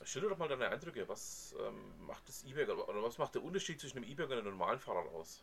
schilder 0.03 0.29
doch 0.29 0.37
mal 0.37 0.49
deine 0.49 0.69
Eindrücke. 0.69 1.07
Was 1.07 1.55
ähm, 1.65 2.05
macht 2.05 2.27
das 2.27 2.43
E-Bike 2.43 2.69
oder, 2.69 3.01
was 3.01 3.17
macht 3.17 3.35
der 3.35 3.43
Unterschied 3.43 3.79
zwischen 3.79 3.99
einem 3.99 4.09
E-Bike 4.09 4.29
und 4.29 4.37
einem 4.39 4.57
normalen 4.57 4.79
Fahrrad 4.79 5.07
aus? 5.13 5.41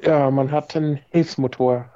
Ja, 0.00 0.30
man 0.30 0.50
hat 0.50 0.76
einen 0.76 0.96
Hilfsmotor, 1.10 1.90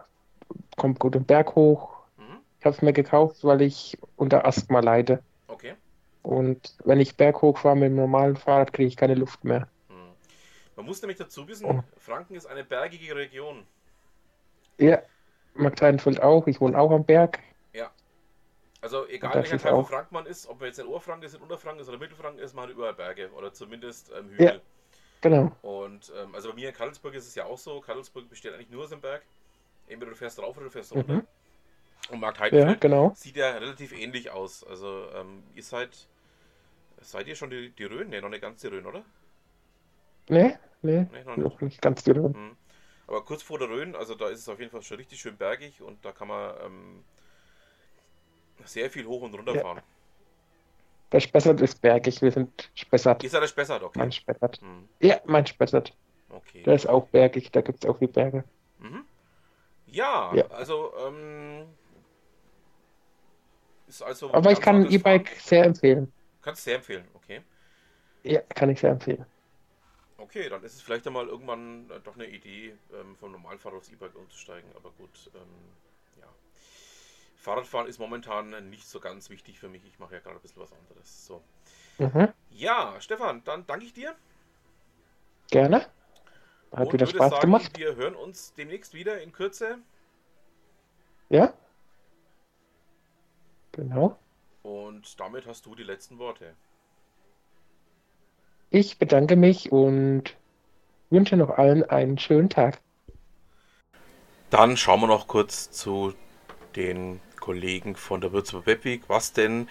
kommt 0.77 0.99
gut 0.99 1.15
den 1.15 1.25
Berg 1.25 1.55
hoch. 1.55 1.99
Mhm. 2.17 2.41
Ich 2.59 2.65
habe 2.65 2.75
es 2.75 2.83
mir 2.83 2.93
gekauft, 2.95 3.45
weil 3.45 3.61
ich 3.61 3.99
unter 4.17 4.47
Asthma 4.47 4.81
leide. 4.81 5.23
Okay. 5.49 5.77
Und 6.23 6.77
wenn 6.85 7.01
ich 7.01 7.17
berghoch 7.17 7.59
fahre 7.59 7.77
mit 7.77 7.91
dem 7.91 7.97
normalen 7.97 8.37
Fahrrad, 8.37 8.73
kriege 8.73 8.89
ich 8.89 8.97
keine 8.97 9.15
Luft 9.15 9.45
mehr. 9.45 9.69
Mhm. 9.89 10.13
Man 10.77 10.87
muss 10.87 11.03
nämlich 11.03 11.19
dazu 11.19 11.47
wissen, 11.49 11.67
Oh. 11.67 11.83
Franken 11.99 12.35
ist 12.35 12.47
eine 12.47 12.65
bergige 12.65 13.15
Region. 13.17 13.67
Ja, 14.79 15.03
Markteinfeld 15.55 16.23
auch. 16.23 16.47
Ich 16.47 16.61
wohne 16.61 16.79
auch 16.79 16.91
am 16.91 17.05
Berg. 17.05 17.41
Also 18.83 19.07
egal 19.07 19.35
welcher 19.35 19.59
Teil 19.59 19.71
von 19.71 19.85
Franken 19.85 20.13
man 20.13 20.27
ist, 20.27 20.49
ob 20.49 20.59
man 20.59 20.67
jetzt 20.67 20.81
in 20.81 20.87
Oberfranken 20.89 21.25
ist, 21.25 21.35
in 21.37 21.41
Unterfranken 21.41 21.81
ist 21.81 21.89
oder 21.89 21.99
Mittelfranken 21.99 22.43
ist, 22.43 22.53
man 22.53 22.65
hat 22.65 22.71
überall 22.73 22.95
Berge 22.95 23.31
oder 23.31 23.53
zumindest 23.53 24.11
ähm, 24.11 24.31
Hügel. 24.31 24.61
Genau. 25.21 25.53
Und 25.63 26.13
ähm, 26.21 26.35
also 26.35 26.49
bei 26.49 26.57
mir 26.57 26.69
in 26.71 26.75
Karlsburg 26.75 27.15
ist 27.15 27.29
es 27.29 27.37
ja 27.37 27.45
auch 27.45 27.59
so. 27.59 27.81
Karlsburg 27.81 28.29
besteht 28.29 28.53
eigentlich 28.53 28.71
nur 28.71 28.83
aus 28.83 28.91
dem 28.91 29.01
Berg. 29.01 29.23
Entweder 29.87 30.11
du 30.11 30.17
fährst 30.17 30.41
rauf 30.41 30.57
oder 30.57 30.65
du 30.65 30.73
fährst 30.73 30.93
runter. 30.93 31.13
Mhm. 31.13 31.27
Und 32.11 32.21
Markt 32.21 32.39
Ja, 32.39 32.45
Heidenfeld 32.45 32.81
genau. 32.81 33.13
sieht 33.15 33.37
ja 33.37 33.51
relativ 33.53 33.93
ähnlich 33.93 34.31
aus. 34.31 34.65
Also 34.65 35.07
ähm, 35.15 35.43
ihr 35.55 35.63
seid, 35.63 35.91
seid 37.01 37.27
ihr 37.27 37.37
schon 37.37 37.51
die, 37.51 37.71
die 37.71 37.85
Rhön? 37.85 38.11
Ne, 38.11 38.21
noch 38.21 38.29
nicht 38.29 38.43
ganz 38.43 38.61
die 38.61 38.67
Rhön, 38.69 38.87
oder? 38.87 39.03
Nee, 40.29 40.57
nee, 40.83 41.07
Nee, 41.13 41.25
noch 41.25 41.37
nicht. 41.37 41.45
noch 41.45 41.61
nicht 41.61 41.83
ganz 41.83 42.05
die 42.05 42.11
Rhön. 42.13 42.33
Mhm. 42.33 42.57
Aber 43.07 43.25
kurz 43.25 43.43
vor 43.43 43.59
der 43.59 43.69
Rhön, 43.69 43.95
also 43.97 44.15
da 44.15 44.29
ist 44.29 44.41
es 44.41 44.49
auf 44.49 44.59
jeden 44.59 44.71
Fall 44.71 44.83
schon 44.83 44.97
richtig 44.99 45.21
schön 45.21 45.37
bergig 45.37 45.83
und 45.83 46.05
da 46.05 46.13
kann 46.13 46.29
man 46.29 46.55
ähm, 46.65 47.05
sehr 48.65 48.91
viel 48.91 49.07
hoch 49.07 49.23
und 49.23 49.35
runter 49.35 49.55
Ja. 49.55 49.63
fahren. 49.63 49.81
Der 51.11 51.21
Spessart 51.21 51.61
ist 51.61 51.81
bergig. 51.83 52.23
Wir 52.23 52.31
sind 52.33 52.71
Spessart. 52.75 53.23
Ihr 53.23 53.29
seid 53.29 53.43
das 53.43 53.53
besser, 53.53 53.83
okay. 53.83 53.99
Mein 53.99 54.13
Spessart. 54.13 54.63
Mhm. 54.63 54.89
Ja, 55.01 55.21
mein 55.27 55.45
Spessart. 55.47 55.93
Okay. 56.31 56.63
Der 56.63 56.75
ist 56.75 56.89
auch 56.89 57.07
bergig. 57.09 57.51
Da 57.53 57.61
gibt 57.61 57.85
es 57.85 57.91
auch 57.91 57.99
die 57.99 58.07
Berge. 58.07 58.45
Mhm. 58.79 59.05
Ja, 59.87 60.33
Ja. 60.35 60.47
also 60.47 60.95
ähm, 61.07 61.67
ist 63.93 64.03
also 64.03 64.33
Aber 64.33 64.51
ich 64.51 64.61
kann 64.61 64.91
E-Bike 64.91 65.29
sehr 65.41 65.65
empfehlen. 65.65 66.13
Kannst 66.41 66.63
du 66.63 66.71
sehr 66.71 66.77
empfehlen, 66.77 67.07
okay. 67.15 67.43
Ja, 68.23 68.41
kann 68.55 68.71
ich 68.71 68.81
sehr 68.81 68.91
empfehlen. 68.91 69.25
Okay, 70.17 70.49
dann 70.49 70.63
ist 70.63 70.75
es 70.75 70.83
vielleicht 70.83 71.07
einmal 71.07 71.27
irgendwann 71.27 71.91
äh, 71.91 72.01
doch 72.01 72.15
eine 72.15 72.27
Idee, 72.27 72.75
ähm, 72.93 73.17
vom 73.17 73.33
Normalfahrer 73.33 73.77
aufs 73.77 73.91
E-Bike 73.91 74.15
umzusteigen. 74.15 74.71
Aber 74.77 74.91
gut, 74.93 75.31
ähm, 75.35 76.21
ja. 76.21 76.29
Fahrradfahren 77.37 77.89
ist 77.89 77.99
momentan 77.99 78.71
nicht 78.71 78.87
so 78.87 79.01
ganz 79.01 79.31
wichtig 79.31 79.59
für 79.59 79.69
mich. 79.69 79.85
Ich 79.85 79.99
mache 79.99 80.15
ja 80.15 80.21
gerade 80.21 80.37
ein 80.37 80.43
bisschen 80.43 80.63
was 80.63 80.73
anderes. 80.73 81.27
So. 81.27 81.43
Mhm. 81.99 82.29
Ja, 82.51 82.95
Stefan, 83.01 83.43
dann 83.45 83.67
danke 83.67 83.85
ich 83.85 83.93
dir. 83.93 84.15
Gerne. 85.51 85.87
Hat 86.73 86.87
und 86.87 86.93
wieder 86.93 87.07
würde 87.07 87.19
Spaß 87.19 87.31
sagen, 87.31 87.41
gemacht. 87.43 87.79
wir 87.79 87.97
hören 87.97 88.15
uns 88.15 88.55
demnächst 88.55 88.95
wieder 88.95 89.21
in 89.21 89.33
Kürze. 89.33 89.79
Ja? 91.29 91.53
Genau. 93.93 94.17
Und 94.63 95.21
damit 95.21 95.47
hast 95.47 95.67
du 95.67 95.75
die 95.75 95.83
letzten 95.83 96.19
Worte. 96.19 96.55
Ich 98.71 98.99
bedanke 98.99 99.37
mich 99.37 99.71
und 99.71 100.35
wünsche 101.11 101.37
noch 101.37 101.51
allen 101.51 101.85
einen 101.85 102.19
schönen 102.19 102.49
Tag. 102.49 102.81
Dann 104.49 104.77
schauen 104.77 105.01
wir 105.01 105.09
noch 105.09 105.27
kurz 105.27 105.71
zu 105.71 106.15
den 106.75 107.21
Kollegen 107.43 107.97
von 107.97 108.21
der 108.21 108.33
Würzburg 108.33 108.67
Webweek, 108.67 109.03
was 109.09 109.33
denn 109.33 109.69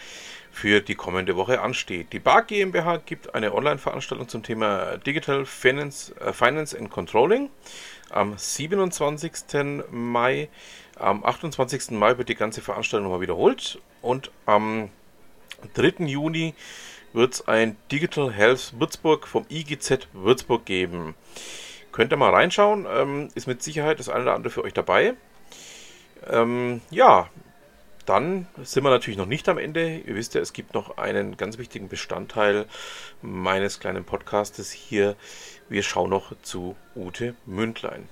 für 0.51 0.82
die 0.82 0.96
kommende 0.96 1.38
Woche 1.38 1.62
ansteht. 1.62 2.12
Die 2.12 2.20
Bar 2.20 2.44
GmbH 2.44 2.98
gibt 2.98 3.34
eine 3.34 3.54
Online-Veranstaltung 3.54 4.28
zum 4.28 4.44
Thema 4.44 4.98
Digital 4.98 5.46
Finance, 5.46 6.13
äh, 6.20 6.34
Finance 6.34 6.78
and 6.78 6.92
Controlling 6.92 7.50
am 8.10 8.38
27. 8.38 9.86
Mai. 9.90 10.50
Am 10.98 11.24
28. 11.24 11.92
Mai 11.92 12.18
wird 12.18 12.28
die 12.28 12.36
ganze 12.36 12.62
Veranstaltung 12.62 13.06
nochmal 13.06 13.22
wiederholt 13.22 13.80
und 14.01 14.32
am 14.46 14.90
3. 15.74 16.06
Juni 16.06 16.54
wird 17.13 17.36
es 17.36 17.48
ein 17.48 17.78
Digital 17.90 18.34
Health 18.34 18.74
Würzburg 18.78 19.28
vom 19.28 19.46
IGZ 19.50 20.10
Würzburg 20.12 20.66
geben. 20.66 21.16
Könnt 21.94 22.12
ihr 22.12 22.18
mal 22.18 22.32
reinschauen, 22.32 22.86
ähm, 22.94 23.30
ist 23.34 23.48
mit 23.48 23.63
Sicherheit 23.63 24.00
das 24.00 24.10
eine 24.10 24.24
oder 24.24 24.36
andere 24.36 24.51
für 24.51 24.63
euch 24.66 24.74
dabei. 24.74 25.13
Ähm, 26.30 26.82
ja, 26.90 27.30
dann 28.05 28.48
sind 28.63 28.84
wir 28.84 28.89
natürlich 28.89 29.17
noch 29.17 29.25
nicht 29.25 29.48
am 29.50 29.58
Ende. 29.58 29.98
Ihr 29.98 30.15
wisst 30.15 30.36
ja, 30.36 30.41
es 30.41 30.53
gibt 30.53 30.74
noch 30.74 30.98
einen 30.98 31.38
ganz 31.38 31.58
wichtigen 31.58 31.89
Bestandteil 31.89 32.65
meines 33.22 33.79
kleinen 33.79 34.03
Podcastes 34.03 34.72
hier. 34.72 35.15
Wir 35.70 35.84
schauen 35.84 36.10
noch 36.10 36.34
zu 36.41 36.75
Ute 36.96 37.36
Mündlein. 37.46 38.08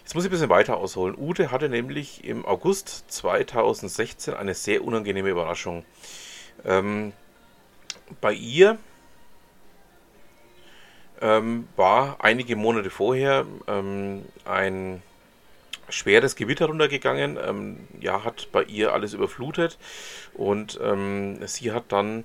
Jetzt 0.00 0.14
muss 0.14 0.24
ich 0.24 0.30
ein 0.30 0.32
bisschen 0.32 0.48
weiter 0.48 0.76
ausholen. 0.76 1.14
Ute 1.16 1.50
hatte 1.50 1.68
nämlich 1.68 2.24
im 2.24 2.44
August 2.44 3.04
2016 3.12 4.34
eine 4.34 4.54
sehr 4.54 4.84
unangenehme 4.84 5.28
Überraschung. 5.28 5.84
Ähm, 6.64 7.12
bei 8.20 8.32
ihr 8.32 8.78
ähm, 11.20 11.68
war 11.76 12.16
einige 12.20 12.56
Monate 12.56 12.90
vorher 12.90 13.46
ähm, 13.68 14.24
ein 14.44 15.02
schweres 15.90 16.36
Gewitter 16.36 16.66
runtergegangen. 16.66 17.38
Ähm, 17.42 17.88
ja, 18.00 18.24
hat 18.24 18.48
bei 18.52 18.62
ihr 18.64 18.92
alles 18.92 19.14
überflutet 19.14 19.78
und 20.34 20.78
ähm, 20.82 21.46
sie 21.46 21.72
hat 21.72 21.84
dann 21.88 22.24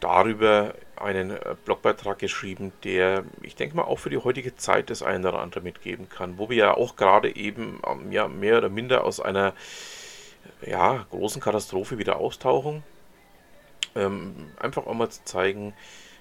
darüber 0.00 0.74
einen 0.96 1.30
äh, 1.30 1.56
Blogbeitrag 1.64 2.18
geschrieben, 2.18 2.72
der, 2.84 3.24
ich 3.42 3.54
denke 3.54 3.76
mal, 3.76 3.84
auch 3.84 3.98
für 3.98 4.10
die 4.10 4.18
heutige 4.18 4.56
Zeit 4.56 4.90
das 4.90 5.02
eine 5.02 5.28
oder 5.28 5.40
andere 5.40 5.60
mitgeben 5.60 6.08
kann, 6.08 6.38
wo 6.38 6.48
wir 6.48 6.56
ja 6.56 6.74
auch 6.74 6.96
gerade 6.96 7.34
eben 7.36 7.80
ähm, 7.86 8.12
ja, 8.12 8.28
mehr 8.28 8.58
oder 8.58 8.68
minder 8.68 9.04
aus 9.04 9.20
einer 9.20 9.54
ja, 10.66 11.06
großen 11.10 11.40
Katastrophe 11.40 11.98
wieder 11.98 12.16
austauchen. 12.16 12.82
Ähm, 13.94 14.52
einfach 14.58 14.86
auch 14.86 14.94
mal 14.94 15.10
zu 15.10 15.24
zeigen, 15.24 15.74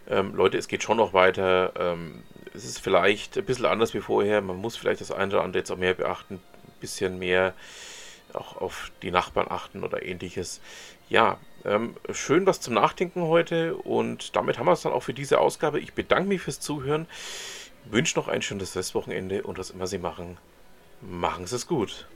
ähm, 0.09 0.33
Leute, 0.33 0.57
es 0.57 0.67
geht 0.67 0.83
schon 0.83 0.97
noch 0.97 1.13
weiter. 1.13 1.73
Ähm, 1.77 2.23
es 2.53 2.65
ist 2.65 2.79
vielleicht 2.79 3.37
ein 3.37 3.45
bisschen 3.45 3.65
anders 3.65 3.93
wie 3.93 4.01
vorher. 4.01 4.41
Man 4.41 4.57
muss 4.57 4.75
vielleicht 4.75 5.01
das 5.01 5.11
eine 5.11 5.33
oder 5.33 5.43
andere 5.43 5.59
jetzt 5.59 5.71
auch 5.71 5.77
mehr 5.77 5.93
beachten, 5.93 6.35
ein 6.35 6.79
bisschen 6.79 7.19
mehr 7.19 7.53
auch 8.33 8.57
auf 8.57 8.91
die 9.01 9.11
Nachbarn 9.11 9.47
achten 9.49 9.83
oder 9.83 10.03
ähnliches. 10.03 10.61
Ja, 11.09 11.37
ähm, 11.65 11.95
schön 12.11 12.45
was 12.45 12.61
zum 12.61 12.75
Nachdenken 12.75 13.23
heute 13.23 13.75
und 13.75 14.35
damit 14.35 14.57
haben 14.57 14.67
wir 14.67 14.73
es 14.73 14.81
dann 14.81 14.93
auch 14.93 15.03
für 15.03 15.13
diese 15.13 15.39
Ausgabe. 15.39 15.79
Ich 15.79 15.93
bedanke 15.93 16.29
mich 16.29 16.41
fürs 16.41 16.59
Zuhören, 16.59 17.07
wünsche 17.85 18.17
noch 18.17 18.27
ein 18.27 18.41
schönes 18.41 18.75
Restwochenende 18.75 19.43
und 19.43 19.57
was 19.57 19.71
immer 19.71 19.87
Sie 19.87 19.97
machen, 19.97 20.37
machen 21.01 21.47
Sie 21.47 21.55
es 21.55 21.67
gut. 21.67 22.07